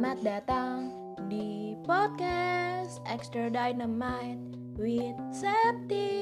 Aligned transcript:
Selamat 0.00 0.24
datang 0.24 0.76
di 1.28 1.76
podcast 1.84 3.04
Extra 3.04 3.52
Dynamite 3.52 4.40
with 4.80 5.12
Septi. 5.28 6.16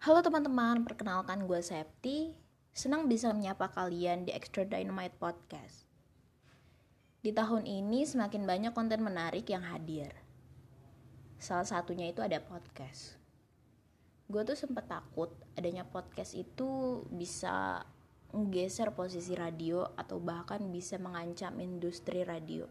Halo 0.00 0.24
teman-teman, 0.24 0.88
perkenalkan 0.88 1.44
gue 1.44 1.60
Septi. 1.60 2.32
Senang 2.72 3.04
bisa 3.04 3.36
menyapa 3.36 3.68
kalian 3.68 4.24
di 4.24 4.32
Extra 4.32 4.64
Dynamite 4.64 5.20
Podcast. 5.20 5.84
Di 7.20 7.28
tahun 7.36 7.68
ini 7.68 8.08
semakin 8.08 8.48
banyak 8.48 8.72
konten 8.72 9.04
menarik 9.04 9.52
yang 9.52 9.68
hadir. 9.68 10.16
Salah 11.36 11.68
satunya 11.68 12.08
itu 12.08 12.24
ada 12.24 12.40
podcast. 12.40 13.23
Gue 14.24 14.40
tuh 14.40 14.56
sempet 14.56 14.88
takut 14.88 15.28
adanya 15.52 15.84
podcast 15.84 16.32
itu 16.32 17.02
bisa 17.12 17.84
menggeser 18.32 18.90
posisi 18.96 19.36
radio 19.36 19.84
atau 19.94 20.18
bahkan 20.18 20.58
bisa 20.72 20.96
mengancam 20.96 21.54
industri 21.60 22.24
radio. 22.24 22.64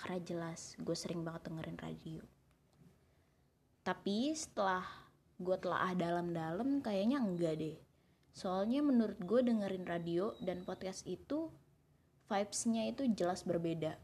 Karena 0.00 0.18
jelas 0.24 0.74
gue 0.80 0.96
sering 0.96 1.22
banget 1.22 1.52
dengerin 1.52 1.78
radio. 1.78 2.22
Tapi 3.84 4.32
setelah 4.32 4.84
gue 5.38 5.56
telah 5.60 5.92
dalam-dalam 5.94 6.82
kayaknya 6.82 7.22
enggak 7.22 7.60
deh. 7.60 7.76
Soalnya 8.34 8.82
menurut 8.82 9.18
gue 9.22 9.40
dengerin 9.44 9.86
radio 9.86 10.34
dan 10.42 10.64
podcast 10.64 11.04
itu 11.04 11.52
vibes-nya 12.32 12.88
itu 12.88 13.06
jelas 13.12 13.44
berbeda. 13.44 13.98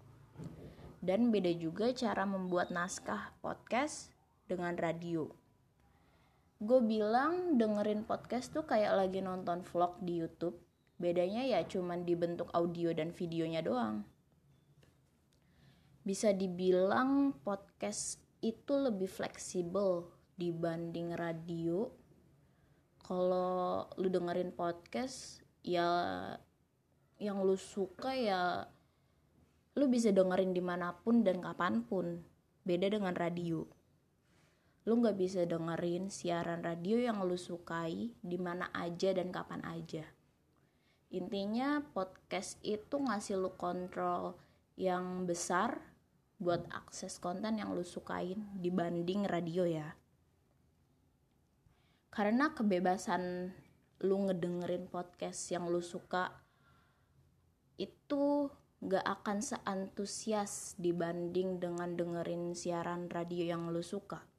Dan 1.04 1.32
beda 1.32 1.52
juga 1.52 1.92
cara 1.92 2.24
membuat 2.24 2.72
naskah 2.72 3.32
podcast 3.44 4.12
dengan 4.48 4.76
radio. 4.76 5.43
Gue 6.64 6.80
bilang 6.80 7.60
dengerin 7.60 8.08
podcast 8.08 8.48
tuh 8.48 8.64
kayak 8.64 8.96
lagi 8.96 9.20
nonton 9.20 9.60
vlog 9.68 10.00
di 10.00 10.24
YouTube. 10.24 10.56
Bedanya 10.96 11.44
ya 11.44 11.60
cuman 11.60 12.08
dibentuk 12.08 12.48
audio 12.56 12.88
dan 12.96 13.12
videonya 13.12 13.60
doang. 13.60 14.00
Bisa 16.08 16.32
dibilang 16.32 17.36
podcast 17.44 18.16
itu 18.40 18.80
lebih 18.80 19.12
fleksibel 19.12 20.08
dibanding 20.40 21.12
radio. 21.12 21.84
Kalau 23.04 23.84
lu 24.00 24.08
dengerin 24.08 24.56
podcast 24.56 25.44
ya 25.60 25.84
yang 27.20 27.44
lu 27.44 27.60
suka 27.60 28.16
ya 28.16 28.64
lu 29.76 29.84
bisa 29.92 30.16
dengerin 30.16 30.56
di 30.56 30.64
mana 30.64 30.96
pun 30.96 31.20
dan 31.20 31.44
kapan 31.44 31.84
pun 31.84 32.24
beda 32.64 32.88
dengan 32.88 33.12
radio 33.12 33.83
lu 34.84 35.00
nggak 35.00 35.16
bisa 35.16 35.48
dengerin 35.48 36.12
siaran 36.12 36.60
radio 36.60 37.00
yang 37.00 37.24
lu 37.24 37.40
sukai 37.40 38.12
di 38.20 38.36
mana 38.36 38.68
aja 38.76 39.16
dan 39.16 39.32
kapan 39.32 39.64
aja 39.64 40.04
intinya 41.08 41.80
podcast 41.94 42.60
itu 42.60 43.00
ngasih 43.00 43.40
lu 43.40 43.56
kontrol 43.56 44.36
yang 44.76 45.24
besar 45.24 45.80
buat 46.36 46.68
akses 46.68 47.16
konten 47.16 47.56
yang 47.56 47.72
lu 47.72 47.86
sukain 47.86 48.44
dibanding 48.60 49.24
radio 49.24 49.64
ya 49.64 49.96
karena 52.12 52.52
kebebasan 52.52 53.54
lu 54.04 54.28
ngedengerin 54.28 54.84
podcast 54.90 55.48
yang 55.48 55.66
lu 55.66 55.80
suka 55.80 56.44
itu 57.80 58.52
gak 58.84 59.02
akan 59.02 59.40
seantusias 59.40 60.76
dibanding 60.76 61.56
dengan 61.56 61.96
dengerin 61.96 62.52
siaran 62.52 63.08
radio 63.08 63.56
yang 63.56 63.72
lu 63.72 63.80
suka. 63.80 64.33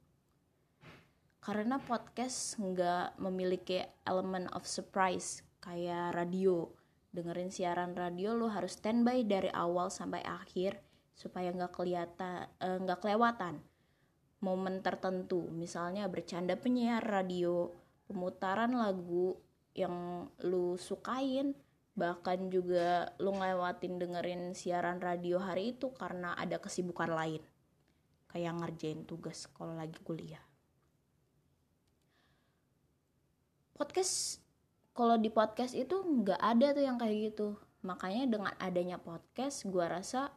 Karena 1.46 1.78
podcast 1.78 2.58
gak 2.58 3.22
memiliki 3.22 3.78
elemen 4.02 4.50
of 4.50 4.66
surprise 4.66 5.46
kayak 5.62 6.18
radio. 6.18 6.66
Dengerin 7.14 7.54
siaran 7.54 7.94
radio 7.94 8.34
lu 8.34 8.50
harus 8.50 8.74
standby 8.74 9.22
dari 9.22 9.46
awal 9.54 9.86
sampai 9.86 10.26
akhir 10.26 10.82
supaya 11.14 11.54
gak 11.54 11.70
kelihatan 11.70 12.50
eh, 12.58 12.82
nggak 12.82 12.98
kelewatan 12.98 13.62
momen 14.42 14.82
tertentu. 14.82 15.46
Misalnya 15.54 16.10
bercanda 16.10 16.58
penyiar 16.58 17.06
radio, 17.06 17.70
pemutaran 18.10 18.74
lagu 18.74 19.38
yang 19.70 20.26
lu 20.42 20.74
sukain, 20.74 21.54
bahkan 21.94 22.50
juga 22.50 23.14
lu 23.22 23.30
ngelewatin 23.38 24.02
dengerin 24.02 24.42
siaran 24.50 24.98
radio 24.98 25.38
hari 25.38 25.78
itu 25.78 25.94
karena 25.94 26.34
ada 26.34 26.58
kesibukan 26.58 27.14
lain 27.14 27.40
kayak 28.34 28.52
ngerjain 28.58 29.06
tugas 29.06 29.46
kalau 29.54 29.72
lagi 29.78 29.96
kuliah 30.02 30.42
podcast 33.76 34.40
kalau 34.96 35.20
di 35.20 35.28
podcast 35.28 35.76
itu 35.76 36.00
nggak 36.00 36.40
ada 36.40 36.72
tuh 36.72 36.84
yang 36.88 36.96
kayak 36.96 37.16
gitu. 37.32 37.60
Makanya 37.84 38.24
dengan 38.24 38.54
adanya 38.56 38.96
podcast 38.96 39.68
gue 39.68 39.84
rasa 39.84 40.32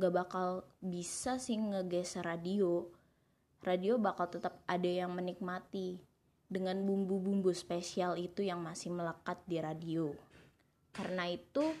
gak 0.00 0.14
bakal 0.14 0.64
bisa 0.80 1.36
sih 1.36 1.60
ngegeser 1.60 2.24
radio. 2.24 2.88
Radio 3.60 4.00
bakal 4.00 4.32
tetap 4.32 4.64
ada 4.64 4.88
yang 4.88 5.12
menikmati 5.12 6.00
dengan 6.48 6.80
bumbu-bumbu 6.88 7.52
spesial 7.52 8.16
itu 8.16 8.40
yang 8.40 8.64
masih 8.64 8.88
melekat 8.96 9.36
di 9.44 9.60
radio. 9.60 10.08
Karena 10.96 11.28
itu 11.28 11.76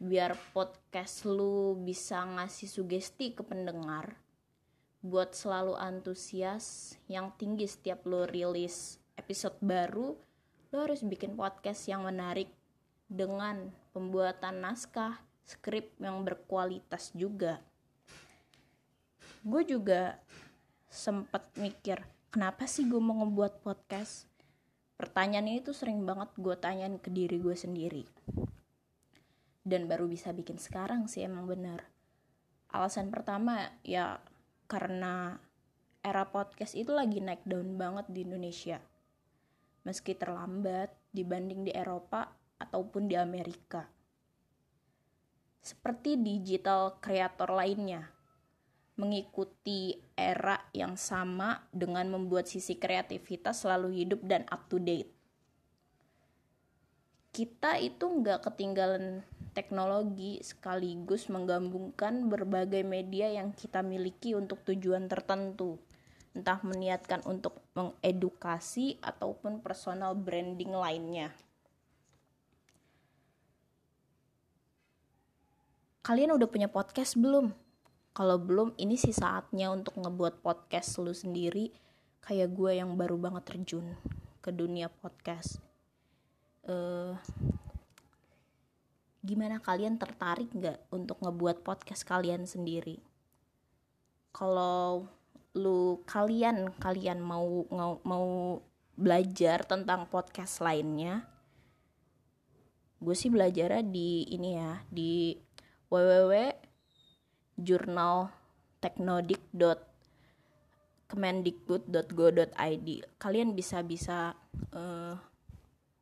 biar 0.00 0.34
podcast 0.56 1.28
lu 1.28 1.76
bisa 1.78 2.24
ngasih 2.24 2.66
sugesti 2.66 3.36
ke 3.36 3.44
pendengar 3.44 4.16
buat 5.02 5.34
selalu 5.34 5.76
antusias 5.76 6.94
yang 7.10 7.34
tinggi 7.34 7.66
setiap 7.66 8.06
lu 8.06 8.22
rilis 8.26 9.01
episode 9.16 9.56
baru 9.62 10.14
lu 10.72 10.76
harus 10.80 11.04
bikin 11.04 11.36
podcast 11.36 11.84
yang 11.88 12.08
menarik 12.08 12.48
dengan 13.08 13.68
pembuatan 13.92 14.64
naskah 14.64 15.20
skrip 15.44 15.92
yang 16.00 16.24
berkualitas 16.24 17.12
juga. 17.12 17.60
Gue 19.44 19.68
juga 19.68 20.16
sempet 20.88 21.44
mikir 21.60 22.00
kenapa 22.32 22.64
sih 22.64 22.88
gue 22.88 23.00
mau 23.00 23.20
ngebuat 23.20 23.60
podcast? 23.60 24.30
Pertanyaan 24.96 25.60
itu 25.60 25.76
sering 25.76 26.08
banget 26.08 26.32
gue 26.38 26.56
tanyain 26.56 26.96
ke 26.96 27.12
diri 27.12 27.36
gue 27.36 27.56
sendiri. 27.58 28.04
Dan 29.60 29.90
baru 29.90 30.08
bisa 30.08 30.32
bikin 30.32 30.56
sekarang 30.56 31.04
sih 31.10 31.26
emang 31.26 31.44
benar 31.44 31.92
alasan 32.72 33.12
pertama 33.12 33.68
ya 33.84 34.18
karena 34.66 35.36
era 36.00 36.24
podcast 36.32 36.72
itu 36.72 36.90
lagi 36.90 37.20
naik 37.20 37.44
daun 37.44 37.76
banget 37.76 38.08
di 38.08 38.24
Indonesia 38.24 38.80
meski 39.82 40.14
terlambat 40.14 40.94
dibanding 41.10 41.66
di 41.66 41.72
Eropa 41.74 42.30
ataupun 42.58 43.10
di 43.10 43.18
Amerika 43.18 43.86
seperti 45.62 46.18
digital 46.18 46.98
kreator 46.98 47.54
lainnya 47.54 48.10
mengikuti 48.98 49.94
era 50.18 50.58
yang 50.74 50.98
sama 50.98 51.64
dengan 51.72 52.10
membuat 52.12 52.50
sisi 52.50 52.76
kreativitas 52.76 53.64
selalu 53.64 54.04
hidup 54.04 54.20
dan 54.26 54.44
up 54.52 54.68
to 54.68 54.76
date. 54.82 55.08
Kita 57.32 57.80
itu 57.80 58.04
nggak 58.04 58.44
ketinggalan 58.44 59.24
teknologi 59.56 60.44
sekaligus 60.44 61.32
menggabungkan 61.32 62.28
berbagai 62.28 62.84
media 62.84 63.32
yang 63.32 63.56
kita 63.56 63.80
miliki 63.80 64.36
untuk 64.36 64.60
tujuan 64.68 65.08
tertentu. 65.08 65.80
Entah 66.32 66.58
meniatkan 66.64 67.20
untuk 67.28 67.60
mengedukasi 67.76 68.96
ataupun 69.04 69.60
personal 69.60 70.16
branding 70.16 70.72
lainnya. 70.72 71.28
Kalian 76.02 76.34
udah 76.34 76.48
punya 76.50 76.66
podcast 76.66 77.14
belum? 77.14 77.52
kalau 78.12 78.36
belum 78.36 78.76
ini 78.76 79.00
sih 79.00 79.12
saatnya 79.16 79.72
untuk 79.72 79.96
ngebuat 79.96 80.44
podcast 80.44 81.00
lu 81.00 81.16
sendiri 81.16 81.72
kayak 82.20 82.52
gue 82.52 82.76
yang 82.76 82.92
baru 82.94 83.16
banget 83.16 83.48
terjun 83.48 83.96
ke 84.44 84.52
dunia 84.52 84.92
podcast 84.92 85.56
uh, 86.68 87.16
gimana 89.24 89.64
kalian 89.64 89.96
tertarik 89.96 90.52
nggak 90.52 90.92
untuk 90.92 91.24
ngebuat 91.24 91.64
podcast 91.64 92.04
kalian 92.04 92.44
sendiri 92.44 93.00
kalau 94.36 95.08
lu 95.52 96.00
kalian 96.08 96.72
kalian 96.80 97.20
mau 97.20 97.68
mau 98.02 98.58
belajar 98.96 99.64
tentang 99.68 100.08
podcast 100.08 100.64
lainnya 100.64 101.28
gue 103.02 103.12
sih 103.12 103.28
belajarnya 103.28 103.84
di 103.84 104.24
ini 104.32 104.50
ya 104.56 104.80
di 104.88 105.36
www 105.92 106.32
jurnal 107.58 108.32
kalian 113.20 113.52
bisa 113.52 113.84
bisa 113.84 114.32
uh, 114.72 115.14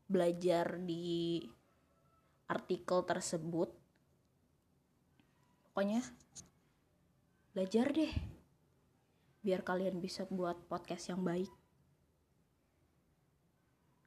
belajar 0.06 0.78
di 0.78 1.42
artikel 2.50 3.02
tersebut. 3.02 3.70
Pokoknya 5.70 6.02
belajar 7.54 7.90
deh 7.90 8.14
biar 9.40 9.64
kalian 9.64 9.98
bisa 9.98 10.28
buat 10.28 10.56
podcast 10.68 11.12
yang 11.12 11.24
baik 11.24 11.50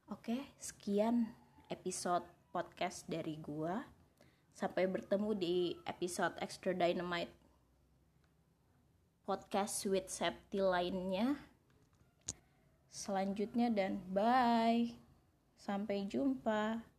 oke 0.08 0.38
sekian 0.62 1.34
episode 1.72 2.22
podcast 2.54 3.02
dari 3.10 3.34
gua. 3.42 3.82
Sampai 4.54 4.86
bertemu 4.86 5.34
di 5.34 5.74
episode 5.82 6.38
Extra 6.38 6.70
Dynamite 6.70 7.34
podcast 9.26 9.82
with 9.90 10.06
Septi 10.06 10.62
lainnya 10.62 11.34
selanjutnya 12.94 13.74
dan 13.74 13.98
bye. 14.14 14.94
Sampai 15.58 16.06
jumpa. 16.06 16.93